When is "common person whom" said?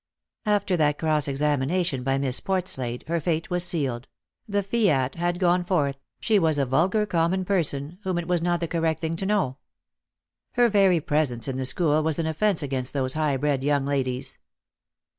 7.05-8.17